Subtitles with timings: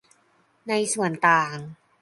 [0.67, 1.55] ในส่วนต่าง